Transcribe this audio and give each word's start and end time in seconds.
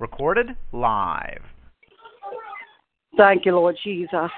Recorded 0.00 0.56
live. 0.72 1.42
Thank 3.18 3.44
you, 3.44 3.52
Lord 3.52 3.76
Jesus. 3.84 4.30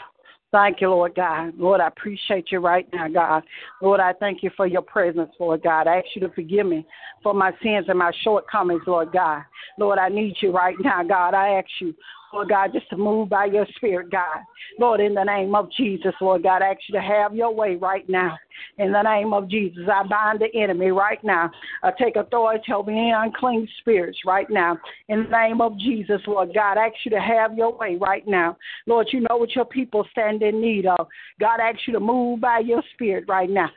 Thank 0.51 0.81
you, 0.81 0.91
Lord 0.91 1.15
God. 1.15 1.53
Lord, 1.57 1.81
I 1.81 1.87
appreciate 1.87 2.51
you 2.51 2.59
right 2.59 2.87
now, 2.93 3.07
God. 3.07 3.45
Lord, 3.81 4.01
I 4.01 4.13
thank 4.13 4.43
you 4.43 4.51
for 4.57 4.67
your 4.67 4.83
presence, 4.83 5.31
Lord 5.39 5.63
God. 5.63 5.87
I 5.87 5.99
ask 5.99 6.07
you 6.17 6.21
to 6.23 6.35
forgive 6.35 6.67
me 6.67 6.85
for 7.23 7.33
my 7.33 7.53
sins 7.63 7.87
and 7.89 7.99
my 7.99 8.11
shortcomings, 8.23 8.83
Lord 8.89 9.13
God. 9.13 9.45
Lord, 9.79 9.99
I 9.99 10.09
need 10.09 10.35
you 10.41 10.51
right 10.51 10.75
now, 10.81 11.05
God. 11.05 11.33
I 11.33 11.51
ask 11.51 11.69
you, 11.81 11.95
Lord 12.33 12.49
God, 12.49 12.73
just 12.73 12.89
to 12.91 12.97
move 12.97 13.29
by 13.29 13.47
your 13.47 13.67
spirit, 13.77 14.11
God. 14.11 14.39
Lord, 14.79 15.01
in 15.01 15.15
the 15.15 15.25
name 15.25 15.55
of 15.55 15.71
Jesus, 15.71 16.15
Lord 16.21 16.43
God, 16.43 16.63
I 16.63 16.71
ask 16.71 16.81
you 16.89 16.95
to 16.95 17.03
have 17.03 17.35
your 17.35 17.55
way 17.55 17.77
right 17.77 18.09
now. 18.09 18.39
In 18.79 18.93
the 18.93 19.03
name 19.03 19.33
of 19.33 19.49
Jesus, 19.49 19.85
I 19.93 20.03
bind 20.07 20.41
the 20.41 20.49
enemy 20.59 20.91
right 20.91 21.23
now. 21.23 21.51
I 21.83 21.91
take 21.91 22.17
authority 22.17 22.73
over 22.73 22.91
any 22.91 23.13
unclean 23.15 23.69
spirits 23.81 24.19
right 24.25 24.49
now. 24.49 24.79
In 25.09 25.25
the 25.25 25.31
name 25.31 25.61
of 25.61 25.79
Jesus, 25.79 26.21
Lord 26.27 26.55
God, 26.55 26.79
I 26.79 26.87
ask 26.87 26.97
you 27.05 27.11
to 27.11 27.21
have 27.21 27.57
your 27.57 27.77
way 27.77 27.97
right 27.97 28.27
now. 28.27 28.57
Lord, 28.87 29.09
you 29.13 29.21
know 29.21 29.37
what 29.37 29.55
your 29.55 29.67
people 29.67 30.07
stand 30.11 30.43
in 30.43 30.61
need 30.61 30.87
of. 30.87 31.07
God, 31.39 31.61
I 31.61 31.71
ask 31.71 31.81
you 31.87 31.93
to 31.93 32.01
move 32.01 32.41
by 32.41 32.61
your 32.61 32.83
spirit 32.95 33.25
right 33.29 33.51
now. 33.51 33.71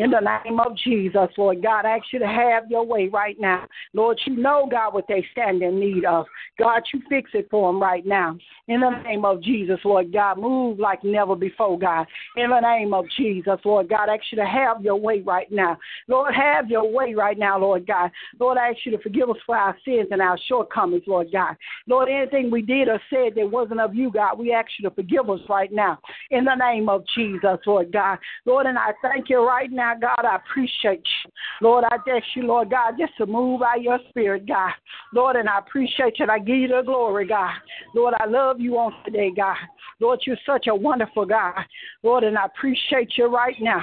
In 0.00 0.10
the 0.10 0.40
name 0.44 0.58
of 0.58 0.74
Jesus, 0.78 1.28
Lord 1.36 1.62
God, 1.62 1.84
I 1.84 1.98
ask 1.98 2.06
you 2.10 2.20
to 2.20 2.26
have 2.26 2.70
your 2.70 2.86
way 2.86 3.08
right 3.08 3.38
now. 3.38 3.66
Lord, 3.92 4.18
you 4.24 4.34
know, 4.34 4.66
God, 4.70 4.94
what 4.94 5.04
they 5.06 5.22
stand 5.32 5.60
in 5.60 5.78
need 5.78 6.06
of. 6.06 6.24
God, 6.58 6.80
you 6.94 7.02
fix 7.10 7.30
it 7.34 7.48
for 7.50 7.70
them 7.70 7.82
right 7.82 8.06
now. 8.06 8.38
In 8.66 8.80
the 8.80 9.02
name 9.02 9.26
of 9.26 9.42
Jesus, 9.42 9.78
Lord 9.84 10.10
God, 10.10 10.38
move 10.38 10.78
like 10.78 11.04
never 11.04 11.36
before, 11.36 11.78
God. 11.78 12.06
In 12.36 12.48
the 12.48 12.60
name 12.60 12.94
of 12.94 13.04
Jesus, 13.18 13.58
Lord 13.62 13.90
God, 13.90 14.08
I 14.08 14.14
ask 14.14 14.24
you 14.32 14.36
to 14.38 14.46
have 14.46 14.82
your 14.82 14.96
way 14.96 15.20
right 15.20 15.52
now. 15.52 15.78
Lord, 16.08 16.32
have 16.34 16.70
your 16.70 16.90
way 16.90 17.12
right 17.12 17.38
now, 17.38 17.58
Lord 17.58 17.86
God. 17.86 18.10
Lord, 18.38 18.56
I 18.56 18.70
ask 18.70 18.78
you 18.84 18.92
to 18.92 19.02
forgive 19.02 19.28
us 19.28 19.36
for 19.44 19.54
our 19.54 19.76
sins 19.84 20.08
and 20.12 20.22
our 20.22 20.38
shortcomings, 20.48 21.02
Lord 21.06 21.28
God. 21.30 21.56
Lord, 21.86 22.08
anything 22.08 22.50
we 22.50 22.62
did 22.62 22.88
or 22.88 23.02
said 23.10 23.34
that 23.36 23.50
wasn't 23.50 23.80
of 23.80 23.94
you, 23.94 24.10
God, 24.10 24.38
we 24.38 24.54
ask 24.54 24.70
you 24.78 24.88
to 24.88 24.94
forgive 24.94 25.28
us 25.28 25.40
right 25.46 25.70
now. 25.70 25.98
In 26.30 26.46
the 26.46 26.54
name 26.54 26.88
of 26.88 27.04
Jesus, 27.14 27.58
Lord 27.66 27.92
God. 27.92 28.18
Lord, 28.46 28.64
and 28.64 28.78
I 28.78 28.92
thank 29.02 29.28
you 29.28 29.46
right 29.46 29.70
now 29.70 29.89
God, 29.98 30.24
I 30.24 30.36
appreciate 30.36 31.02
you. 31.24 31.30
Lord, 31.62 31.84
I 31.90 31.96
ask 31.96 32.24
you, 32.34 32.42
Lord 32.42 32.70
God, 32.70 32.94
just 32.98 33.16
to 33.18 33.26
move 33.26 33.60
by 33.60 33.76
your 33.80 33.98
spirit, 34.08 34.46
God. 34.46 34.72
Lord, 35.14 35.36
and 35.36 35.48
I 35.48 35.58
appreciate 35.58 36.18
you 36.18 36.26
I 36.30 36.38
give 36.38 36.56
you 36.56 36.68
the 36.68 36.82
glory, 36.84 37.26
God. 37.26 37.54
Lord, 37.94 38.14
I 38.18 38.26
love 38.26 38.60
you 38.60 38.78
on 38.78 38.92
today, 39.04 39.30
God. 39.34 39.56
Lord, 40.00 40.20
you're 40.26 40.36
such 40.46 40.66
a 40.68 40.74
wonderful 40.74 41.26
God. 41.26 41.54
Lord, 42.02 42.24
and 42.24 42.38
I 42.38 42.46
appreciate 42.46 43.12
you 43.16 43.26
right 43.26 43.56
now. 43.60 43.82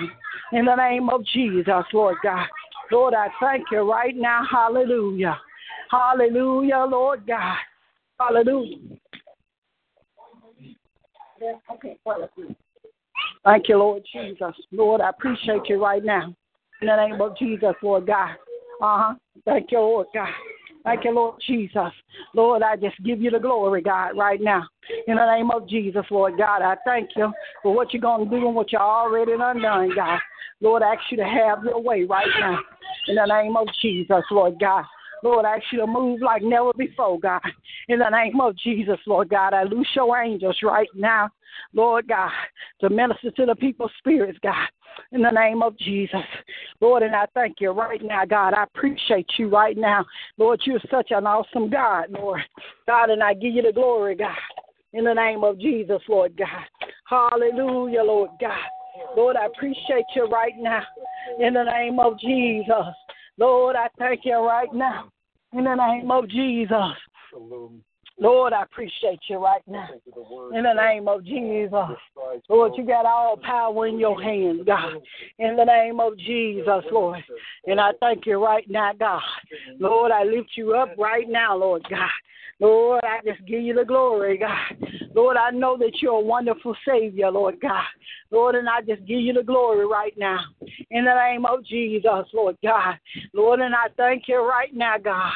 In 0.54 0.66
the 0.66 0.76
name 0.76 1.10
of 1.10 1.26
Jesus, 1.26 1.84
Lord 1.94 2.18
God. 2.24 2.48
Lord, 2.92 3.14
I 3.14 3.28
thank 3.42 3.66
you 3.72 3.90
right 3.90 4.16
now. 4.16 4.44
Hallelujah. 4.50 5.38
Hallelujah, 5.92 6.86
Lord 6.90 7.26
God. 7.28 7.58
Hallelujah. 8.20 8.78
Okay, 11.72 11.98
well, 12.04 12.30
Thank 13.48 13.70
you, 13.70 13.78
Lord 13.78 14.04
Jesus. 14.12 14.54
Lord, 14.74 15.00
I 15.00 15.08
appreciate 15.08 15.70
you 15.70 15.82
right 15.82 16.04
now. 16.04 16.36
In 16.82 16.88
the 16.88 17.08
name 17.08 17.22
of 17.22 17.38
Jesus, 17.38 17.76
Lord 17.82 18.06
God. 18.06 18.32
Uh 18.82 18.98
huh. 18.98 19.16
Thank 19.46 19.72
you, 19.72 19.80
Lord 19.80 20.08
God. 20.14 20.28
Thank 20.84 21.06
you, 21.06 21.12
Lord 21.12 21.36
Jesus. 21.48 21.94
Lord, 22.34 22.62
I 22.62 22.76
just 22.76 23.02
give 23.06 23.22
you 23.22 23.32
the 23.32 23.40
glory, 23.40 23.82
God, 23.82 24.18
right 24.18 24.42
now. 24.42 24.68
In 25.08 25.16
the 25.16 25.34
name 25.34 25.50
of 25.52 25.68
Jesus, 25.70 26.04
Lord 26.12 26.38
God, 26.38 26.62
I 26.62 26.76
thank 26.86 27.12
you 27.16 27.32
for 27.64 27.74
what 27.74 27.94
you're 27.94 28.02
going 28.02 28.30
to 28.30 28.30
do 28.30 28.48
and 28.48 28.54
what 28.54 28.74
you're 28.74 28.82
already 28.82 29.38
done, 29.38 29.62
God. 29.96 30.20
Lord, 30.60 30.84
I 30.84 30.96
ask 30.96 31.04
you 31.10 31.16
to 31.16 31.24
have 31.24 31.64
your 31.64 31.82
way 31.82 32.04
right 32.04 32.28
now. 32.42 32.60
In 33.08 33.16
the 33.16 33.26
name 33.28 33.56
of 33.56 33.68
Jesus, 33.82 34.24
Lord 34.30 34.60
God. 34.60 34.84
Lord, 35.24 35.46
I 35.46 35.56
ask 35.56 35.64
you 35.72 35.80
to 35.80 35.88
move 35.88 36.22
like 36.22 36.44
never 36.44 36.74
before, 36.74 37.18
God. 37.18 37.42
In 37.88 38.00
the 38.00 38.10
name 38.10 38.42
of 38.42 38.58
Jesus, 38.58 39.00
Lord 39.08 39.30
God, 39.30 39.54
I 39.54 39.64
loose 39.64 39.88
your 39.96 40.22
angels 40.22 40.58
right 40.64 40.90
now 40.94 41.30
Lord 41.74 42.08
God, 42.08 42.32
to 42.82 42.90
minister 42.90 43.32
to 43.32 43.46
the 43.46 43.56
people's 43.56 43.92
spirits, 44.00 44.40
God, 44.42 44.68
in 45.12 45.22
the 45.22 45.32
name 45.32 45.62
of 45.62 45.78
Jesus. 45.78 46.20
Lord, 46.82 47.04
and 47.04 47.16
I 47.16 47.26
thank 47.34 47.58
you 47.60 47.72
right 47.72 48.02
now, 48.04 48.26
God. 48.26 48.54
I 48.54 48.64
appreciate 48.64 49.28
you 49.38 49.50
right 49.50 49.78
now. 49.78 50.06
Lord, 50.38 50.62
you're 50.66 50.80
such 50.92 51.12
an 51.12 51.28
awesome 51.28 51.70
God, 51.70 52.08
Lord. 52.10 52.42
God, 52.88 53.10
and 53.10 53.24
I 53.24 53.34
give 53.34 53.54
you 53.54 53.62
the 53.62 53.74
glory, 53.74 54.16
God, 54.16 54.36
in 54.94 55.04
the 55.06 55.14
name 55.14 55.44
of 55.44 55.60
Jesus, 55.60 56.02
Lord 56.08 56.38
God. 56.38 56.48
Hallelujah, 57.06 58.04
Lord 58.04 58.32
God. 58.40 58.58
Lord, 59.16 59.36
I 59.36 59.46
appreciate 59.46 60.06
you 60.16 60.26
right 60.26 60.54
now 60.58 60.84
in 61.40 61.54
the 61.54 61.64
name 61.64 62.00
of 62.00 62.20
Jesus. 62.20 62.94
Lord, 63.38 63.76
I 63.76 63.88
thank 64.00 64.22
you 64.24 64.36
right 64.38 64.74
now 64.74 65.10
in 65.54 65.64
the 65.64 65.76
name 65.76 66.10
of 66.12 66.28
Jesus. 66.30 66.96
Lord, 68.20 68.54
I 68.54 68.64
appreciate 68.64 69.20
you 69.30 69.38
right 69.38 69.62
now. 69.68 69.88
In 70.54 70.64
the 70.64 70.74
name 70.74 71.08
of 71.08 71.24
Jesus. 71.24 71.72
Lord, 72.50 72.74
you 72.76 72.86
got 72.86 73.06
all 73.06 73.38
power 73.38 73.88
in 73.88 74.00
your 74.00 74.22
hands, 74.22 74.62
God. 74.66 74.94
In 75.38 75.56
the 75.56 75.66
name 75.66 76.00
of 76.00 76.18
Jesus, 76.18 76.84
Lord. 76.92 77.24
And 77.66 77.80
I 77.80 77.92
thank 78.00 78.26
you 78.26 78.44
right 78.44 78.68
now, 78.70 78.92
God. 78.98 79.22
Lord, 79.80 80.12
I 80.12 80.24
lift 80.24 80.50
you 80.56 80.74
up 80.74 80.90
right 80.98 81.30
now, 81.30 81.56
Lord 81.58 81.86
God. 81.90 82.10
Lord, 82.60 83.04
I 83.04 83.20
just 83.24 83.46
give 83.46 83.62
you 83.62 83.76
the 83.76 83.86
glory, 83.86 84.40
God. 84.40 84.90
Lord, 85.14 85.38
I 85.38 85.52
know 85.52 85.78
that 85.78 86.02
you're 86.02 86.14
a 86.14 86.20
wonderful 86.20 86.76
Savior, 86.88 87.30
Lord 87.30 87.62
God. 87.62 87.86
Lord, 88.32 88.56
and 88.56 88.68
I 88.68 88.82
just 88.82 89.06
give 89.06 89.20
you 89.20 89.34
the 89.34 89.44
glory 89.44 89.86
right 89.86 90.14
now. 90.18 90.40
In 90.90 91.06
the 91.06 91.14
name 91.14 91.46
of 91.46 91.64
Jesus, 91.64 92.26
Lord 92.34 92.58
God. 92.64 92.96
Lord, 93.34 93.60
and 93.60 93.76
I 93.76 93.90
thank 93.96 94.24
you 94.28 94.38
right 94.38 94.74
now, 94.74 94.98
God. 94.98 95.34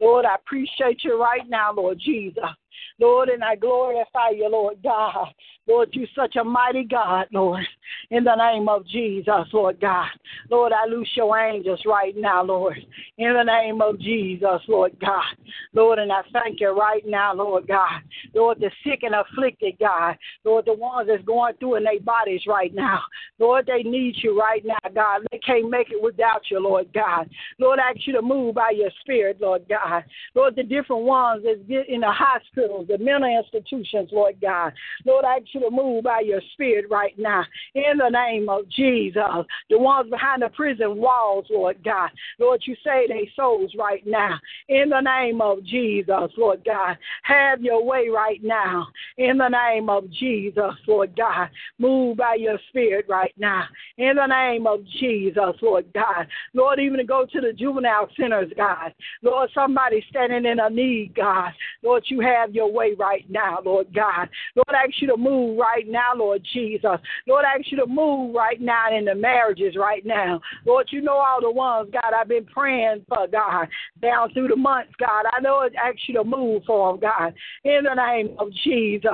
Lord, 0.00 0.24
I 0.24 0.36
appreciate 0.36 1.04
you 1.04 1.20
right 1.20 1.48
now, 1.48 1.74
Lord 1.74 2.00
Jesus. 2.02 2.21
Jesus. 2.22 2.61
Lord, 2.98 3.28
and 3.28 3.42
I 3.42 3.56
glorify 3.56 4.30
you, 4.30 4.48
Lord 4.48 4.82
God. 4.82 5.28
Lord, 5.68 5.90
you're 5.92 6.08
such 6.14 6.36
a 6.36 6.44
mighty 6.44 6.84
God, 6.84 7.26
Lord. 7.32 7.64
In 8.10 8.24
the 8.24 8.34
name 8.34 8.68
of 8.68 8.86
Jesus, 8.86 9.46
Lord 9.52 9.80
God. 9.80 10.08
Lord, 10.50 10.72
I 10.72 10.86
loose 10.86 11.10
your 11.14 11.38
angels 11.38 11.80
right 11.86 12.14
now, 12.16 12.42
Lord. 12.42 12.78
In 13.18 13.34
the 13.34 13.44
name 13.44 13.80
of 13.80 14.00
Jesus, 14.00 14.60
Lord 14.66 14.92
God. 15.00 15.36
Lord, 15.72 15.98
and 15.98 16.10
I 16.10 16.22
thank 16.32 16.60
you 16.60 16.70
right 16.70 17.02
now, 17.06 17.34
Lord 17.34 17.68
God. 17.68 18.02
Lord, 18.34 18.58
the 18.60 18.70
sick 18.84 19.00
and 19.02 19.14
afflicted, 19.14 19.78
God. 19.78 20.16
Lord, 20.44 20.66
the 20.66 20.74
ones 20.74 21.08
that's 21.08 21.24
going 21.24 21.54
through 21.58 21.76
in 21.76 21.84
their 21.84 22.00
bodies 22.00 22.42
right 22.46 22.74
now. 22.74 23.00
Lord, 23.38 23.66
they 23.66 23.82
need 23.82 24.16
you 24.22 24.38
right 24.38 24.64
now, 24.64 24.78
God. 24.94 25.22
They 25.30 25.38
can't 25.38 25.70
make 25.70 25.90
it 25.90 26.02
without 26.02 26.42
you, 26.50 26.60
Lord 26.60 26.92
God. 26.92 27.30
Lord, 27.58 27.78
I 27.78 27.90
ask 27.90 28.06
you 28.06 28.12
to 28.14 28.22
move 28.22 28.56
by 28.56 28.70
your 28.70 28.90
spirit, 29.00 29.40
Lord 29.40 29.62
God. 29.68 30.04
Lord, 30.34 30.56
the 30.56 30.62
different 30.62 31.04
ones 31.04 31.44
that's 31.44 31.60
get 31.68 31.88
in 31.88 32.00
the 32.00 32.12
hospitals, 32.62 32.86
the 32.88 32.98
mental 32.98 33.42
institutions, 33.44 34.10
Lord 34.12 34.36
God. 34.40 34.72
Lord, 35.04 35.24
I 35.24 35.36
ask 35.36 35.46
you 35.52 35.60
to 35.60 35.70
move 35.70 36.04
by 36.04 36.20
your 36.20 36.40
spirit 36.52 36.86
right 36.90 37.18
now. 37.18 37.44
In 37.74 37.98
the 37.98 38.08
name 38.08 38.48
of 38.48 38.68
Jesus. 38.68 39.46
The 39.70 39.78
ones 39.78 40.10
behind 40.10 40.42
the 40.42 40.48
prison 40.50 40.96
walls, 40.96 41.46
Lord 41.50 41.82
God. 41.84 42.10
Lord, 42.38 42.62
you 42.64 42.74
say 42.84 43.06
they 43.08 43.30
souls 43.36 43.72
right 43.78 44.02
now. 44.06 44.38
In 44.68 44.90
the 44.90 45.00
name 45.00 45.40
of 45.40 45.64
Jesus, 45.64 46.30
Lord 46.36 46.64
God. 46.64 46.96
Have 47.22 47.62
your 47.62 47.84
way 47.84 48.08
right 48.08 48.42
now. 48.42 48.86
In 49.18 49.38
the 49.38 49.48
name 49.48 49.88
of 49.88 50.10
Jesus, 50.10 50.74
Lord 50.86 51.16
God. 51.16 51.48
Move 51.78 52.16
by 52.16 52.36
your 52.38 52.58
spirit 52.68 53.06
right 53.08 53.34
now. 53.38 53.64
In 53.98 54.16
the 54.16 54.26
name 54.26 54.66
of 54.66 54.80
Jesus, 55.00 55.54
Lord 55.60 55.86
God. 55.94 56.26
Lord, 56.54 56.78
even 56.78 56.98
to 56.98 57.04
go 57.04 57.26
to 57.32 57.40
the 57.40 57.52
juvenile 57.52 58.08
centers, 58.18 58.52
God. 58.56 58.92
Lord, 59.22 59.50
somebody 59.54 60.04
standing 60.10 60.44
in 60.44 60.60
a 60.60 60.70
need, 60.70 61.14
God. 61.14 61.52
Lord, 61.82 62.04
you 62.06 62.20
have 62.20 62.51
your 62.54 62.70
way 62.70 62.94
right 62.98 63.24
now, 63.30 63.58
Lord 63.64 63.86
God. 63.94 64.28
Lord, 64.54 64.68
I 64.70 64.84
ask 64.84 65.00
you 65.00 65.08
to 65.08 65.16
move 65.16 65.58
right 65.58 65.86
now, 65.88 66.12
Lord 66.16 66.42
Jesus. 66.52 66.98
Lord, 67.26 67.44
I 67.44 67.58
ask 67.58 67.70
you 67.70 67.78
to 67.78 67.86
move 67.86 68.34
right 68.34 68.60
now 68.60 68.96
in 68.96 69.04
the 69.04 69.14
marriages 69.14 69.76
right 69.76 70.04
now. 70.04 70.40
Lord, 70.66 70.88
you 70.90 71.00
know 71.00 71.16
all 71.16 71.40
the 71.40 71.50
ones, 71.50 71.90
God, 71.92 72.12
I've 72.14 72.28
been 72.28 72.44
praying 72.44 72.72
praying 72.72 73.04
for, 73.08 73.26
God, 73.26 73.68
down 74.00 74.32
through 74.32 74.48
the 74.48 74.56
months, 74.56 74.92
God. 74.98 75.24
I 75.32 75.40
know 75.40 75.62
it 75.62 75.74
asks 75.74 76.02
you 76.06 76.14
to 76.14 76.24
move 76.24 76.62
for 76.66 76.92
them, 76.92 77.00
God. 77.00 77.34
In 77.64 77.84
the 77.84 77.94
name 77.94 78.36
of 78.38 78.48
Jesus. 78.64 79.10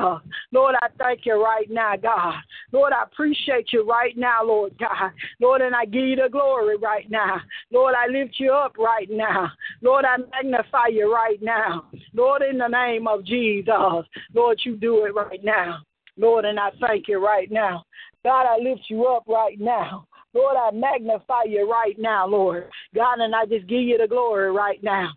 Lord, 0.53 0.75
I 0.81 0.89
thank 0.99 1.21
you 1.25 1.43
right 1.43 1.69
now, 1.71 1.95
God. 1.97 2.35
Lord, 2.73 2.93
I 2.93 3.05
appreciate 3.05 3.73
you 3.73 3.89
right 3.89 4.17
now, 4.17 4.45
Lord 4.45 4.75
God. 4.79 5.13
Lord, 5.41 5.61
and 5.61 5.75
I 5.75 5.85
give 5.85 6.05
you 6.05 6.17
the 6.17 6.29
glory 6.31 6.77
right 6.77 7.11
now. 7.11 7.41
Lord, 7.73 7.95
I 7.95 8.11
lift 8.11 8.35
you 8.39 8.53
up 8.53 8.77
right 8.79 9.09
now. 9.11 9.51
Lord, 9.83 10.05
I 10.05 10.17
magnify 10.19 10.89
you 10.93 11.13
right 11.13 11.41
now. 11.43 11.87
Lord, 12.13 12.43
in 12.43 12.59
the 12.59 12.69
name 12.69 13.07
of 13.07 13.25
Jesus. 13.29 14.07
Lord, 14.35 14.61
you 14.65 14.77
do 14.77 15.05
it 15.05 15.15
right 15.15 15.43
now. 15.45 15.81
Lord, 16.17 16.45
and 16.45 16.59
I 16.59 16.71
thank 16.81 17.07
you 17.09 17.25
right 17.25 17.51
now. 17.51 17.85
God, 18.25 18.47
I 18.47 18.59
lift 18.59 18.83
you 18.89 19.07
up 19.07 19.25
right 19.29 19.59
now. 19.61 20.07
Lord, 20.35 20.57
I 20.57 20.71
magnify 20.73 21.45
you 21.47 21.71
right 21.71 21.99
now, 21.99 22.27
Lord. 22.27 22.69
God, 22.95 23.21
and 23.21 23.35
I 23.35 23.47
just 23.47 23.67
give 23.67 23.83
you 23.83 23.99
the 23.99 24.09
glory 24.09 24.51
right 24.51 24.83
now 24.83 25.11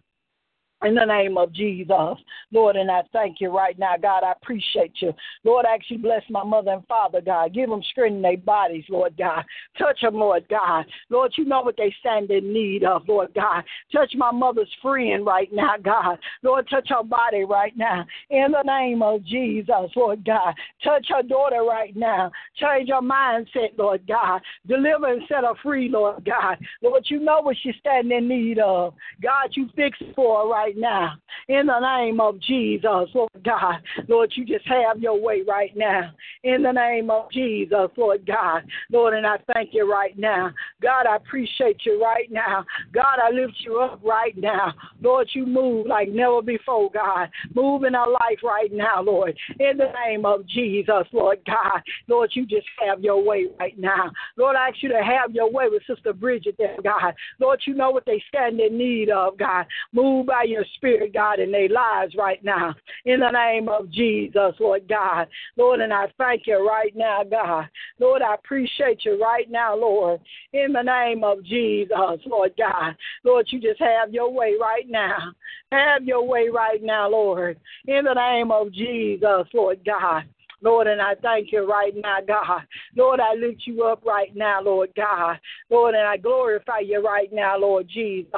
in 0.84 0.96
the 0.96 1.06
name 1.06 1.38
of 1.38 1.52
Jesus. 1.54 2.18
Lord, 2.52 2.76
and 2.76 2.92
I 2.92 3.02
thank 3.14 3.40
you 3.40 3.56
right 3.56 3.78
now, 3.80 3.96
God. 4.02 4.24
I 4.24 4.34
appreciate 4.34 4.94
you. 5.00 5.14
Lord, 5.44 5.66
I 5.66 5.74
actually 5.74 5.98
bless 5.98 6.24
my 6.30 6.44
mother 6.44 6.72
and 6.72 6.88
father, 6.88 7.22
God. 7.22 7.54
Give 7.54 7.70
them 7.70 7.82
strength 7.92 8.16
in 8.16 8.22
their 8.22 8.38
bodies, 8.38 8.84
Lord 8.90 9.16
God. 9.18 9.44
Touch 9.78 10.02
them, 10.02 10.16
Lord 10.16 10.46
God. 10.50 10.86
Lord, 11.10 11.32
you 11.38 11.46
know 11.46 11.62
what 11.62 11.78
they 11.78 11.94
stand 12.00 12.30
in 12.32 12.54
need 12.54 12.84
of, 12.84 13.08
Lord 13.08 13.34
God. 13.34 13.64
Touch 13.92 14.14
my 14.16 14.32
mother's 14.32 14.70
friend 14.82 15.26
right 15.26 15.50
now, 15.52 15.76
God. 15.82 16.20
Lord, 16.44 16.68
touch 16.70 16.90
her 16.90 17.04
body 17.04 17.44
right 17.46 17.76
now. 17.78 18.06
In 18.30 18.52
the 18.52 18.64
name 18.64 19.02
of 19.02 19.24
Jesus, 19.24 19.92
Lord 19.96 20.26
God. 20.26 20.54
Touch 20.84 21.08
her 21.10 21.24
daughter 21.24 21.64
right 21.64 21.96
now. 21.96 22.32
Change 22.58 22.90
her 22.90 23.02
mindset, 23.02 23.78
Lord 23.78 24.06
God. 24.08 24.42
Deliver 24.68 25.14
and 25.14 25.22
set 25.28 25.44
her 25.44 25.54
free, 25.64 25.90
Lord 25.90 26.26
God. 26.26 26.58
Lord, 26.82 27.06
you 27.08 27.20
know 27.20 27.42
what 27.42 27.56
she's 27.62 27.76
standing 27.80 28.18
in 28.18 28.28
need 28.28 28.60
of. 28.60 28.94
God, 29.22 29.50
you 29.54 29.70
fix 29.76 29.98
for 30.16 30.44
her 30.44 30.50
right 30.50 30.78
now. 30.78 31.14
In 31.48 31.68
the 31.68 31.80
name 31.80 32.20
of 32.20 32.41
Jesus, 32.42 33.10
Lord 33.14 33.30
God. 33.44 33.82
Lord, 34.08 34.32
you 34.36 34.46
just 34.46 34.68
have 34.68 35.00
your 35.00 35.20
way 35.20 35.42
right 35.48 35.72
now. 35.76 36.12
In 36.44 36.64
the 36.64 36.72
name 36.72 37.10
of 37.10 37.32
Jesus, 37.32 37.90
Lord 37.98 38.26
God. 38.26 38.64
Lord, 38.92 39.14
and 39.14 39.26
I 39.26 39.38
thank 39.54 39.70
you 39.74 39.92
right 39.92 40.18
now. 40.18 40.52
God, 40.82 41.06
I 41.06 41.16
appreciate 41.16 41.82
you 41.86 42.02
right 42.02 42.32
now. 42.32 42.66
God, 42.94 43.20
I 43.24 43.32
lift 43.32 43.54
you 43.60 43.80
up 43.80 44.00
right 44.04 44.36
now. 44.38 44.74
Lord, 45.02 45.30
you 45.34 45.46
move 45.46 45.88
like 45.88 46.10
never 46.10 46.42
before, 46.42 46.90
God. 46.92 47.30
Move 47.54 47.84
in 47.84 47.96
our 47.96 48.10
life 48.10 48.40
right 48.44 48.72
now, 48.72 49.02
Lord. 49.02 49.38
In 49.60 49.78
the 49.78 49.92
name 50.06 50.26
of 50.26 50.48
Jesus, 50.48 51.06
Lord 51.12 51.40
God. 51.46 51.82
Lord, 52.08 52.32
you 52.34 52.46
just 52.46 52.68
have 52.86 53.02
your 53.02 53.24
way 53.24 53.48
right 53.60 53.78
now. 53.78 54.12
Lord, 54.38 54.56
I 54.56 54.70
ask 54.70 54.78
you 54.82 54.90
to 54.90 55.04
have 55.04 55.32
your 55.32 55.52
way 55.52 55.66
with 55.70 55.84
Sister 55.88 56.14
Bridget 56.14 56.56
there, 56.58 56.78
God. 56.84 57.14
Lord, 57.40 57.62
you 57.66 57.74
know 57.74 57.92
what 57.92 58.06
they 58.06 58.22
stand 58.28 58.60
in 58.60 58.78
need 58.78 59.10
of, 59.10 59.38
God. 59.38 59.66
Move 59.94 60.26
by 60.26 60.44
your 60.44 60.66
spirit, 60.76 61.14
God, 61.14 61.40
in 61.40 61.52
their 61.52 61.70
lives 61.70 62.16
right 62.18 62.44
now. 62.44 62.76
In 63.06 63.20
the 63.20 63.32
name 63.32 63.70
of 63.70 63.90
Jesus, 63.92 64.54
Lord 64.60 64.88
God. 64.88 65.28
Lord, 65.58 65.82
and 65.82 65.94
I 65.94 66.08
thank 66.18 66.48
you 66.48 66.68
right 66.68 66.96
now, 66.96 67.24
God. 67.24 67.70
Lord, 68.00 68.22
I 68.22 68.36
appreciate 68.36 69.06
you 69.06 69.22
right 69.22 69.50
now, 69.50 69.76
Lord. 69.76 70.20
In 70.54 70.71
the 70.74 70.82
name 70.82 71.24
of 71.24 71.44
Jesus, 71.44 72.20
Lord 72.26 72.54
God. 72.58 72.96
Lord, 73.24 73.48
you 73.50 73.60
just 73.60 73.80
have 73.80 74.14
your 74.14 74.32
way 74.32 74.56
right 74.60 74.90
now. 74.90 75.34
Have 75.72 76.04
your 76.04 76.28
way 76.28 76.50
right 76.50 76.82
now, 76.84 77.10
Lord. 77.10 77.60
In 77.88 78.06
the 78.06 78.14
name 78.14 78.52
of 78.52 78.72
Jesus, 78.72 79.48
Lord 79.54 79.80
God. 79.86 80.24
Lord, 80.62 80.88
and 80.88 81.02
I 81.02 81.16
thank 81.16 81.52
you 81.52 81.68
right 81.68 81.94
now, 81.96 82.18
God. 82.26 82.62
Lord, 82.96 83.20
I 83.20 83.34
lift 83.34 83.62
you 83.66 83.84
up 83.84 84.06
right 84.06 84.36
now, 84.36 84.62
Lord 84.62 84.90
God. 84.96 85.40
Lord, 85.70 85.96
and 85.96 86.08
I 86.08 86.18
glorify 86.18 86.80
you 86.80 87.04
right 87.04 87.32
now, 87.34 87.58
Lord 87.58 87.88
Jesus. 87.88 88.32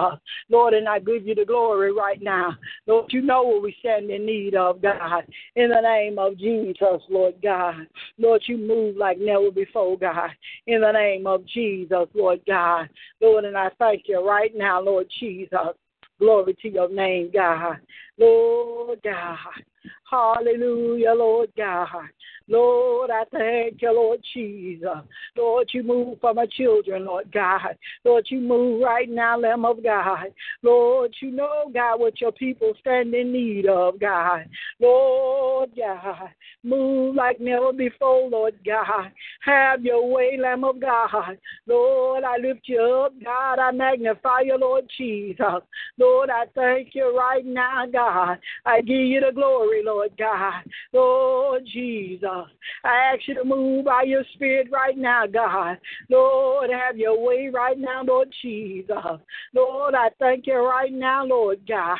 Lord, 0.50 0.74
and 0.74 0.88
I 0.88 1.00
give 1.00 1.28
you 1.28 1.36
the 1.36 1.46
glory 1.46 1.92
right 1.92 2.22
now. 2.22 2.56
Lord, 2.88 3.12
you 3.12 3.22
know 3.22 3.44
what 3.44 3.62
we 3.62 3.75
stand 3.80 4.10
in 4.10 4.25
need 4.25 4.56
of, 4.56 4.81
God. 4.81 5.25
In 5.56 5.70
the 5.70 5.81
name 5.81 6.18
of 6.18 6.38
Jesus, 6.38 7.02
Lord 7.10 7.36
God. 7.44 7.88
Lord, 8.18 8.42
you 8.46 8.58
move 8.58 8.96
like 8.96 9.18
never 9.20 9.52
before, 9.52 9.98
God. 9.98 10.30
In 10.68 10.81
the 10.81 10.92
name 10.92 11.28
of 11.28 11.46
Jesus, 11.46 12.08
Lord 12.14 12.40
God. 12.48 12.90
Lord, 13.22 13.46
and 13.46 13.58
I 13.58 13.70
thank 13.80 14.04
you 14.08 14.25
right 14.25 14.52
now, 14.56 14.81
Lord 14.81 15.08
Jesus. 15.20 15.75
Glory 16.20 16.56
to 16.62 16.70
your 16.70 16.90
name, 16.90 17.31
God. 17.34 17.78
Lord 18.18 19.00
God. 19.04 19.38
Hallelujah, 20.13 21.13
Lord 21.18 21.50
God. 21.57 21.88
Lord, 22.50 23.10
I 23.10 23.24
thank 23.31 23.81
you, 23.81 23.94
Lord 23.94 24.19
Jesus. 24.34 24.90
Lord, 25.38 25.69
you 25.72 25.81
move 25.81 26.19
for 26.19 26.34
my 26.34 26.45
children, 26.45 27.06
Lord 27.06 27.31
God. 27.31 27.78
Lord, 28.04 28.25
you 28.30 28.40
move 28.40 28.81
right 28.84 29.10
now, 29.10 29.38
Lamb 29.40 29.63
of 29.63 29.81
God. 29.81 30.28
Lord, 30.62 31.16
you 31.22 31.31
know, 31.31 31.72
God, 31.74 32.01
what 32.01 32.19
your 32.19 32.34
people 32.34 32.74
stand 32.81 33.13
in 33.13 33.31
need 33.31 33.66
of, 33.66 33.98
God. 33.98 34.50
Lord 34.81 35.69
God, 35.78 36.30
move 36.63 37.16
like 37.16 37.40
never 37.40 37.72
before, 37.72 38.30
Lord 38.30 38.56
God. 38.66 39.12
Have 39.46 39.86
your 39.86 40.06
way, 40.12 40.38
Lamb 40.38 40.66
of 40.66 40.81
God. 40.81 41.38
Lord, 41.66 42.25
I 42.25 42.38
lift 42.38 42.62
you 42.66 42.81
up, 43.06 43.13
God. 43.24 43.60
I 43.60 43.72
magnify 43.72 44.42
you, 44.42 44.57
Lord 44.57 44.86
Jesus. 44.98 45.63
Lord, 45.98 46.30
I 46.30 46.44
thank 46.56 46.89
you 46.94 47.18
right 47.18 47.46
now, 47.46 47.86
God. 47.86 48.38
I 48.66 48.81
give 48.81 48.98
you 48.98 49.22
the 49.22 49.31
glory, 49.34 49.81
Lord 49.84 50.12
God. 50.18 50.63
Lord 50.92 51.63
Jesus. 51.72 52.33
I 52.84 53.14
ask 53.14 53.28
you 53.28 53.36
to 53.36 53.44
move 53.44 53.86
by 53.86 54.04
your 54.04 54.24
spirit 54.34 54.68
right 54.72 54.98
now, 54.98 55.26
God. 55.28 55.78
Lord, 56.10 56.70
have 56.70 56.98
your 56.98 57.20
way 57.24 57.50
right 57.54 57.78
now, 57.78 58.04
Lord 58.04 58.30
Jesus. 58.42 58.88
Lord, 59.54 59.96
I 59.96 60.10
thank 60.20 60.48
you 60.48 60.56
right 60.56 60.92
now, 60.92 61.26
Lord 61.26 61.60
God. 61.68 61.98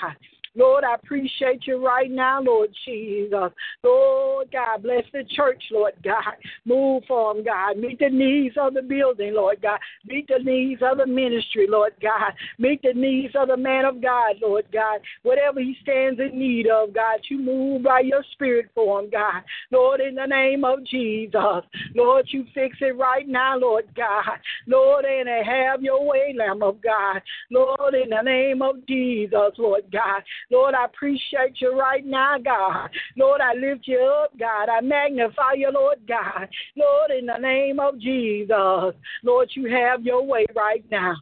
Lord, 0.56 0.84
I 0.84 0.96
appreciate 0.96 1.66
you 1.66 1.84
right 1.84 2.12
now, 2.12 2.42
Lord 2.42 2.70
Jesus. 2.86 3.52
Lord 3.84 4.52
God, 4.52 4.84
bless 4.84 5.04
the 5.12 5.24
church, 5.36 5.64
Lord 5.72 5.94
God. 6.04 6.36
Move 6.66 7.04
for 7.08 7.34
them, 7.34 7.44
God. 7.44 7.78
Meet 7.78 8.00
the 8.00 8.10
needs 8.10 8.56
of 8.60 8.74
the 8.76 8.82
building, 8.82 9.34
Lord 9.34 9.62
God. 9.62 9.80
Meet 10.06 10.28
the 10.28 10.44
needs 10.44 10.82
of 10.84 10.98
the 10.98 11.08
ministry, 11.08 11.66
Lord 11.68 11.94
God. 12.02 12.34
Meet 12.60 12.82
the 12.84 12.94
needs 12.94 13.34
of 13.36 13.48
the 13.48 13.58
man 13.58 13.86
of 13.86 14.02
God, 14.02 14.36
Lord 14.42 14.66
God. 14.72 15.00
Whatever 15.24 15.60
he 15.60 15.76
stands 15.82 16.20
in 16.20 16.38
need 16.38 16.68
of, 16.68 16.94
God, 16.94 17.20
you 17.30 17.40
move 17.40 17.84
by 17.84 18.02
your 18.02 18.24
spirit 18.34 18.70
for 18.76 19.00
him, 19.00 19.10
God. 19.10 19.42
Lord, 19.72 20.02
in 20.02 20.16
the 20.16 20.26
name 20.26 20.64
of 20.64 20.86
Jesus. 20.86 21.64
Lord, 21.96 22.28
you 22.30 22.46
fix 22.54 22.78
it 22.82 22.98
right 22.98 23.28
now, 23.28 23.58
Lord 23.58 23.86
God. 23.96 24.38
Lord, 24.68 25.06
and 25.06 25.28
have 25.46 25.82
your 25.82 26.06
way, 26.06 26.36
Lamb 26.38 26.62
of 26.62 26.82
God. 26.82 27.22
Lord, 27.50 27.96
in 27.96 28.10
the 28.10 28.22
name 28.22 28.62
of 28.62 28.86
Jesus, 28.88 29.52
Lord 29.58 29.84
God. 29.92 30.22
Lord, 30.52 30.76
I 30.76 30.86
appreciate 30.86 31.60
you 31.60 31.78
right 31.78 32.06
now, 32.06 32.38
God. 32.38 32.90
Lord, 33.18 33.42
I 33.42 33.54
lift 33.54 33.88
you 33.88 34.00
up, 34.00 34.38
God. 34.38 34.70
I 34.70 34.82
magnify 34.82 35.54
you, 35.58 35.72
Lord 35.72 36.00
God. 36.08 36.48
Lord, 36.76 37.12
in 37.12 37.26
the 37.26 37.38
name 37.38 37.80
of 37.80 38.00
Jesus, 38.00 38.96
Lord, 39.24 39.50
you 39.54 39.70
have 39.70 40.04
your 40.04 40.24
way 40.24 40.46
right 40.56 40.84
now. 40.92 41.16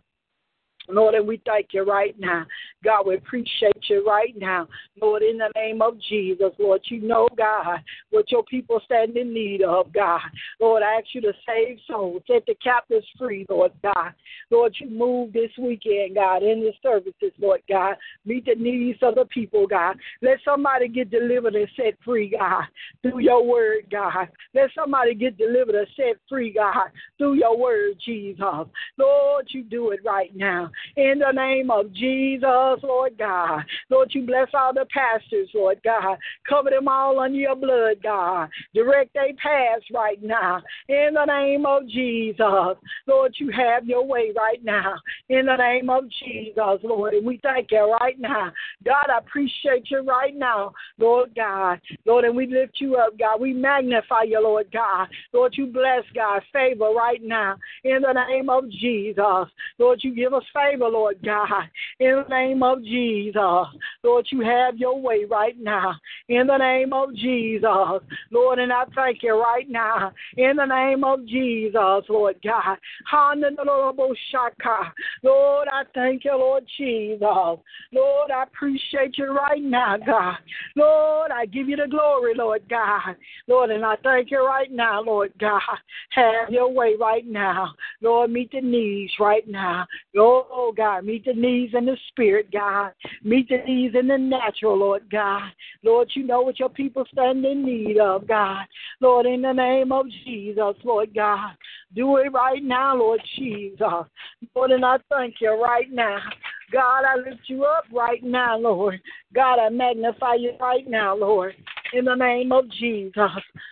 Lord, 0.90 1.16
and 1.16 1.28
we 1.28 1.42
thank 1.46 1.68
you 1.74 1.84
right 1.84 2.16
now. 2.20 2.46
God, 2.84 3.06
we 3.06 3.16
appreciate 3.16 3.90
you 3.90 4.06
right 4.06 4.34
now. 4.38 4.68
Lord, 5.02 5.22
in 5.22 5.38
the 5.38 5.52
name 5.56 5.82
of 5.82 6.00
Jesus, 6.10 6.52
Lord, 6.58 6.82
you 6.86 7.02
know, 7.02 7.28
God, 7.38 7.80
what 8.10 8.32
your 8.32 8.44
people 8.44 8.82
stand 8.86 9.16
in 9.16 9.34
need 9.34 9.62
of, 9.62 9.94
God. 9.94 10.22
Lord, 10.60 10.84
I 10.84 10.96
ask 10.96 11.08
you 11.14 11.22
to 11.22 11.34
save 11.48 11.78
souls, 11.88 12.24
set 12.28 12.46
the 12.46 12.56
captives 12.64 13.06
free, 13.18 13.46
Lord 13.50 13.72
God. 13.84 14.14
Lord, 14.50 14.76
you 14.80 14.90
move 14.90 15.34
this 15.34 15.52
weekend, 15.60 16.16
God, 16.16 16.44
in 16.44 16.60
the 16.60 16.74
services, 16.82 17.32
Lord 17.40 17.62
God. 17.70 17.96
Meet 18.26 18.46
the 18.46 18.56
needs 18.56 19.00
of 19.02 19.16
the 19.16 19.26
people, 19.26 19.68
God. 19.68 19.98
Let 20.22 20.40
somebody 20.44 20.88
get 20.88 21.12
delivered 21.12 21.56
and 21.56 21.68
set 21.76 21.98
free, 22.04 22.36
God, 22.38 22.64
through 23.02 23.20
your 23.20 23.46
word, 23.46 23.86
God. 23.92 24.28
Let 24.54 24.70
somebody 24.74 25.14
get 25.14 25.38
delivered 25.38 25.76
and 25.76 25.88
set 25.96 26.16
free, 26.28 26.54
God, 26.54 26.90
through 27.18 27.36
your 27.36 27.58
word, 27.58 27.96
Jesus. 28.04 28.68
Lord, 28.98 29.48
you 29.50 29.64
do 29.64 29.92
it 29.92 30.00
right 30.04 30.36
now 30.36 30.70
in 30.98 31.20
the 31.20 31.32
name 31.32 31.72
of 31.72 31.92
Jesus, 31.94 32.71
Lord 32.84 33.18
God. 33.18 33.62
Lord, 33.90 34.12
you 34.14 34.26
bless 34.26 34.48
all 34.54 34.74
the 34.74 34.86
pastors, 34.94 35.50
Lord 35.54 35.80
God. 35.84 36.18
Cover 36.48 36.70
them 36.70 36.88
all 36.88 37.20
under 37.20 37.38
your 37.38 37.56
blood, 37.56 37.98
God. 38.04 38.50
Direct 38.74 39.14
their 39.14 39.34
paths 39.34 39.86
right 39.94 40.22
now 40.22 40.62
in 40.88 41.12
the 41.14 41.26
name 41.26 41.66
of 41.66 41.88
Jesus. 41.88 42.78
Lord, 43.08 43.34
you 43.38 43.52
have 43.52 43.86
your 43.86 44.06
way 44.06 44.32
right 44.36 44.64
now 44.64 44.96
in 45.30 45.46
the 45.46 45.56
name 45.56 45.90
of 45.90 46.06
Jesus, 46.24 46.80
Lord. 46.84 47.14
And 47.14 47.26
we 47.26 47.40
thank 47.44 47.72
you 47.72 47.98
right 48.02 48.20
now. 48.20 48.52
God, 48.86 49.08
I 49.14 49.18
appreciate 49.20 49.90
you 49.90 50.02
right 50.02 50.36
now, 50.36 50.74
Lord 50.98 51.34
God. 51.36 51.80
Lord, 52.06 52.26
and 52.26 52.36
we 52.36 52.48
lift 52.48 52.80
you 52.80 52.96
up, 52.96 53.18
God. 53.18 53.40
We 53.40 53.54
magnify 53.54 54.24
you, 54.28 54.42
Lord 54.42 54.68
God. 54.72 55.08
Lord, 55.34 55.54
you 55.56 55.68
bless, 55.68 56.04
God, 56.14 56.42
favor 56.52 56.92
right 56.96 57.22
now 57.24 57.58
in 57.84 58.02
the 58.02 58.14
name 58.14 58.50
of 58.50 58.70
Jesus. 58.70 59.48
Lord, 59.78 60.00
you 60.02 60.16
give 60.16 60.34
us 60.34 60.44
favor, 60.54 60.88
Lord 60.88 61.18
God, 61.24 61.64
in 62.02 62.24
the 62.28 62.30
name 62.30 62.64
of 62.64 62.84
Jesus. 62.84 63.36
Lord, 64.04 64.28
you 64.32 64.42
have 64.42 64.78
your 64.78 65.00
way 65.00 65.26
right 65.30 65.56
now 65.60 65.96
in 66.30 66.48
the 66.48 66.58
name 66.58 66.94
of 66.94 67.14
Jesus. 67.16 68.02
Lord, 68.32 68.60
and 68.60 68.72
I 68.72 68.84
thank 68.96 69.24
you 69.24 69.40
right 69.40 69.70
now 69.70 70.12
in 70.38 70.56
the 70.58 70.66
name 70.66 71.04
of 71.04 71.26
Jesus, 71.28 72.04
Lord 72.10 72.38
God. 72.44 72.78
Lord, 75.24 75.68
I 75.72 75.84
thank 75.94 76.26
you, 76.26 76.36
Lord 76.38 76.66
Jesus. 76.78 77.20
Lord, 77.22 78.32
I 78.32 78.44
appreciate 78.44 79.18
you 79.18 79.36
right 79.36 79.62
now, 79.62 79.98
God. 79.98 80.38
Lord, 80.76 81.32
I 81.32 81.46
give 81.46 81.68
you 81.68 81.76
the 81.76 81.88
glory, 81.88 82.34
Lord 82.36 82.64
God. 82.70 83.16
Lord, 83.48 83.72
and 83.72 83.86
I 83.86 83.96
thank 84.04 84.32
you 84.32 84.46
right 84.46 84.72
now, 84.72 85.02
Lord 85.02 85.34
God. 85.40 85.62
Have 86.12 86.50
your 86.50 86.72
way 86.72 86.96
right 87.00 87.26
now. 87.26 87.74
Lord, 88.02 88.32
meet 88.32 88.52
the 88.52 88.62
needs 88.62 89.12
right 89.20 89.48
now. 89.48 89.86
Oh, 90.18 90.74
God, 90.76 91.06
meet 91.06 91.26
the 91.26 91.34
needs 91.34 91.74
in 91.74 91.86
the 91.86 91.98
spirit, 92.10 92.52
God. 92.52 92.92
Meet 93.24 93.50
the 93.50 93.58
needs 93.68 93.96
in 93.96 94.08
the 94.08 94.18
natural, 94.18 94.78
Lord 94.78 95.10
God. 95.12 95.52
Lord, 95.84 96.10
you 96.16 96.24
know 96.24 96.42
what 96.42 96.60
your 96.60 96.70
people 96.70 97.06
stand 97.12 97.46
in 97.46 97.66
need 97.66 98.00
of, 98.00 98.28
God. 98.28 98.66
Lord, 99.00 99.26
in 99.26 99.42
the 99.42 99.54
name 99.54 99.92
of 99.92 100.06
Jesus, 100.26 100.76
Lord 100.84 101.14
God. 101.14 101.52
Do 101.96 102.18
it 102.18 102.32
right 102.32 102.64
now, 102.64 102.96
Lord 102.96 103.22
Jesus. 103.38 103.78
Lord, 104.56 104.72
and 104.72 104.86
I 104.86 104.98
thank 105.10 105.36
you 105.42 105.62
right 105.62 105.92
now. 105.92 106.20
God, 106.72 107.04
I 107.04 107.18
lift 107.18 107.42
you 107.48 107.66
up 107.66 107.84
right 107.94 108.24
now, 108.24 108.58
Lord. 108.58 109.02
God, 109.34 109.60
I 109.60 109.70
magnify 109.70 110.36
you 110.36 110.54
right 110.60 110.88
now, 110.88 111.16
Lord. 111.16 111.54
In 111.94 112.06
the 112.06 112.16
name 112.16 112.52
of 112.52 112.70
Jesus. 112.72 113.32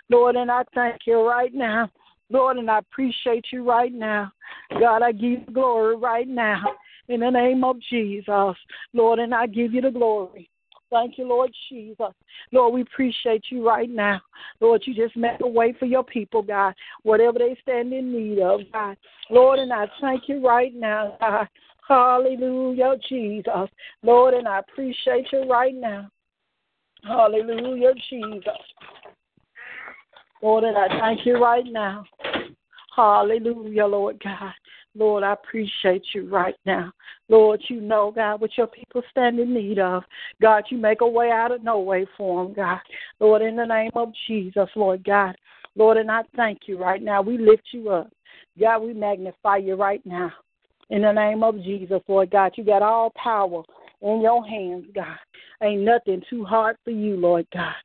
Lord, 0.10 0.36
and 0.36 0.52
I 0.52 0.64
thank 0.76 1.02
you 1.06 1.22
right 1.22 1.54
now. 1.54 1.90
Lord, 2.30 2.58
and 2.58 2.70
I 2.70 2.80
appreciate 2.80 3.46
you 3.52 3.68
right 3.68 3.94
now. 3.94 4.32
God, 4.80 5.02
I 5.02 5.12
give 5.12 5.22
you 5.22 5.46
glory 5.54 5.96
right 5.96 6.28
now. 6.28 6.64
In 7.08 7.22
the 7.22 7.30
name 7.30 7.64
of 7.64 7.78
Jesus. 7.90 8.56
Lord, 8.94 9.20
and 9.20 9.34
I 9.34 9.48
give 9.48 9.74
you 9.74 9.82
the 9.82 9.92
glory. 9.92 10.50
Thank 10.92 11.18
you, 11.18 11.28
Lord 11.28 11.52
Jesus. 11.70 12.14
Lord, 12.52 12.74
we 12.74 12.82
appreciate 12.82 13.44
you 13.50 13.68
right 13.68 13.90
now. 13.90 14.20
Lord, 14.60 14.82
you 14.86 14.96
just 14.96 15.16
make 15.16 15.40
a 15.42 15.48
way 15.48 15.74
for 15.78 15.86
your 15.86 16.04
people, 16.04 16.42
God, 16.42 16.74
whatever 17.04 17.38
they 17.38 17.58
stand 17.62 17.94
in 17.94 18.12
need 18.12 18.40
of, 18.40 18.62
God. 18.74 18.98
Lord, 19.30 19.60
and 19.60 19.72
I 19.72 19.86
thank 20.02 20.24
you 20.28 20.46
right 20.46 20.74
now, 20.74 21.16
God. 21.20 21.48
Hallelujah, 21.88 22.96
Jesus. 23.08 23.70
Lord, 24.04 24.34
and 24.34 24.48
I 24.48 24.60
appreciate 24.60 25.28
you 25.32 25.50
right 25.50 25.76
now. 25.76 26.10
Hallelujah, 27.04 27.94
Jesus. 28.10 28.44
Lord, 30.42 30.64
and 30.64 30.78
I 30.78 30.88
thank 31.00 31.26
you 31.26 31.42
right 31.42 31.66
now. 31.66 32.04
Hallelujah, 32.96 33.86
Lord 33.86 34.22
God. 34.24 34.54
Lord, 34.96 35.24
I 35.24 35.34
appreciate 35.34 36.04
you 36.14 36.28
right 36.30 36.56
now. 36.66 36.92
Lord, 37.30 37.62
you 37.70 37.80
know, 37.80 38.12
God, 38.14 38.42
what 38.42 38.58
your 38.58 38.68
people 38.68 39.04
stand 39.12 39.40
in 39.40 39.54
need 39.54 39.80
of. 39.80 40.04
God, 40.42 40.64
you 40.70 40.78
make 40.78 41.02
a 41.02 41.08
way 41.08 41.30
out 41.32 41.52
of 41.52 41.64
no 41.64 41.80
way 41.80 42.08
for 42.18 42.44
them, 42.44 42.54
God. 42.54 42.80
Lord, 43.20 43.42
in 43.42 43.56
the 43.56 43.66
name 43.66 43.92
of 43.96 44.12
Jesus, 44.28 44.70
Lord 44.76 45.04
God. 45.04 45.36
Lord, 45.76 45.98
and 45.98 46.10
I 46.10 46.24
thank 46.36 46.62
you 46.66 46.78
right 46.78 47.02
now. 47.02 47.22
We 47.22 47.38
lift 47.38 47.64
you 47.72 47.90
up. 47.90 48.12
God, 48.60 48.80
we 48.80 48.94
magnify 48.94 49.58
you 49.58 49.76
right 49.76 50.04
now. 50.06 50.32
In 50.90 51.04
the 51.04 51.12
name 51.12 51.44
of 51.44 51.62
Jesus, 51.62 52.02
Lord 52.08 52.32
God, 52.32 52.54
you 52.56 52.64
got 52.64 52.82
all 52.82 53.12
power 53.12 53.64
in 54.02 54.22
your 54.22 54.46
hands, 54.46 54.86
God. 54.94 55.18
Ain't 55.62 55.84
nothing 55.84 56.24
too 56.30 56.44
hard 56.44 56.78
for 56.84 56.92
you, 56.92 57.16
Lord 57.16 57.46
God. 57.54 57.76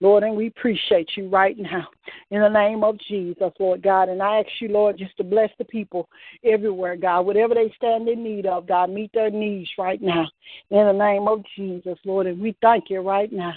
Lord, 0.00 0.22
and 0.22 0.36
we 0.36 0.46
appreciate 0.46 1.10
you 1.16 1.28
right 1.28 1.58
now 1.58 1.88
in 2.30 2.40
the 2.40 2.48
name 2.48 2.84
of 2.84 2.98
Jesus, 3.08 3.52
Lord 3.58 3.82
God. 3.82 4.08
And 4.08 4.22
I 4.22 4.38
ask 4.38 4.48
you, 4.60 4.68
Lord, 4.68 4.96
just 4.96 5.16
to 5.16 5.24
bless 5.24 5.50
the 5.58 5.64
people 5.64 6.08
everywhere, 6.44 6.96
God. 6.96 7.22
Whatever 7.22 7.54
they 7.54 7.72
stand 7.76 8.08
in 8.08 8.22
need 8.22 8.46
of, 8.46 8.68
God, 8.68 8.90
meet 8.90 9.12
their 9.12 9.30
needs 9.30 9.68
right 9.76 10.00
now 10.00 10.28
in 10.70 10.86
the 10.86 10.92
name 10.92 11.26
of 11.26 11.42
Jesus, 11.56 11.98
Lord. 12.04 12.26
And 12.26 12.40
we 12.40 12.56
thank 12.62 12.90
you 12.90 13.00
right 13.00 13.32
now. 13.32 13.54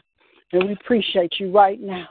And 0.51 0.67
we 0.67 0.73
appreciate 0.73 1.33
you 1.39 1.51
right 1.51 1.79
now. 1.79 2.07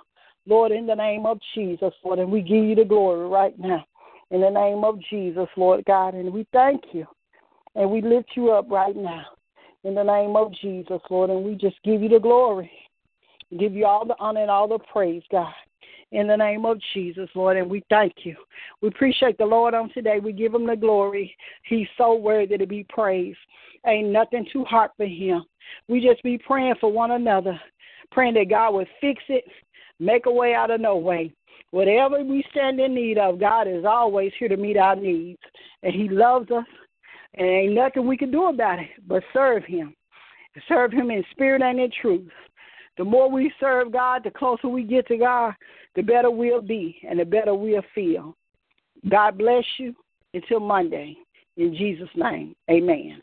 Lord, 0.47 0.73
in 0.73 0.87
the 0.87 0.95
name 0.95 1.27
of 1.27 1.39
Jesus, 1.55 1.93
Lord, 2.05 2.21
and 2.21 2.31
we 2.31 2.41
give 2.41 2.65
you 2.65 2.75
the 2.75 2.85
glory 2.85 3.29
right 3.29 3.59
now. 3.59 3.85
In 4.31 4.41
the 4.41 4.49
name 4.49 4.85
of 4.85 5.01
Jesus, 5.11 5.49
Lord 5.57 5.85
God. 5.87 6.15
And 6.15 6.33
we 6.33 6.47
thank 6.53 6.83
you. 6.93 7.05
And 7.75 7.91
we 7.91 8.01
lift 8.01 8.31
you 8.37 8.53
up 8.53 8.71
right 8.71 8.95
now. 8.95 9.25
In 9.83 9.95
the 9.95 10.03
name 10.05 10.37
of 10.37 10.53
Jesus, 10.63 11.01
Lord. 11.11 11.31
And 11.31 11.45
we 11.45 11.57
just 11.57 11.77
give 11.85 12.01
you 12.01 12.09
the 12.09 12.21
glory 12.21 12.71
give 13.59 13.75
you 13.75 13.87
all 13.87 14.05
the 14.07 14.17
honor 14.19 14.43
and 14.43 14.51
all 14.51 14.69
the 14.69 14.79
praise, 14.79 15.23
God. 15.31 15.53
In 16.13 16.27
the 16.27 16.37
name 16.37 16.65
of 16.65 16.79
Jesus, 16.93 17.29
Lord, 17.37 17.57
and 17.57 17.71
we 17.71 17.85
thank 17.89 18.13
you. 18.25 18.35
We 18.81 18.89
appreciate 18.89 19.39
the 19.39 19.45
Lord 19.45 19.75
on 19.75 19.91
today. 19.93 20.19
We 20.19 20.33
give 20.33 20.53
him 20.53 20.67
the 20.67 20.75
glory. 20.75 21.37
He's 21.63 21.87
so 21.97 22.15
worthy 22.15 22.59
to 22.59 22.67
be 22.67 22.85
praised. 22.89 23.39
Ain't 23.87 24.09
nothing 24.09 24.45
too 24.53 24.65
hard 24.65 24.91
for 24.97 25.07
him. 25.07 25.45
We 25.89 26.01
just 26.01 26.23
be 26.25 26.37
praying 26.37 26.75
for 26.81 26.91
one 26.91 27.13
another, 27.13 27.59
praying 28.11 28.35
that 28.35 28.51
God 28.51 28.75
would 28.75 28.89
fix 29.01 29.23
it, 29.29 29.45
make 30.01 30.27
a 30.27 30.33
way 30.33 30.53
out 30.53 30.73
of 30.73 30.81
no 30.81 30.97
way. 30.97 31.33
Whatever 31.71 32.25
we 32.25 32.45
stand 32.51 32.81
in 32.81 32.95
need 32.95 33.17
of, 33.17 33.39
God 33.39 33.69
is 33.69 33.85
always 33.85 34.33
here 34.39 34.49
to 34.49 34.57
meet 34.57 34.77
our 34.77 34.97
needs. 34.97 35.39
And 35.85 35.95
He 35.95 36.09
loves 36.09 36.51
us, 36.51 36.65
and 37.35 37.47
ain't 37.47 37.75
nothing 37.75 38.07
we 38.07 38.17
can 38.17 38.33
do 38.33 38.47
about 38.47 38.81
it 38.81 38.89
but 39.07 39.23
serve 39.33 39.65
Him. 39.65 39.95
Serve 40.67 40.93
Him 40.93 41.13
in 41.13 41.23
spirit 41.31 41.63
and 41.63 41.79
in 41.79 41.91
truth. 42.03 42.29
The 43.01 43.05
more 43.05 43.31
we 43.31 43.51
serve 43.59 43.93
God, 43.93 44.25
the 44.25 44.31
closer 44.31 44.69
we 44.69 44.83
get 44.83 45.09
to 45.09 45.17
God, 45.17 45.55
the 45.97 46.03
better 46.03 46.31
we'll 46.31 46.61
be 46.61 47.01
and 47.09 47.19
the 47.19 47.25
better 47.25 47.55
we'll 47.55 47.81
feel. 47.95 48.37
God 49.09 49.39
bless 49.39 49.65
you. 49.79 49.95
Until 50.35 50.61
Monday. 50.61 51.17
In 51.57 51.75
Jesus' 51.75 52.11
name, 52.15 52.55
amen. 52.71 53.23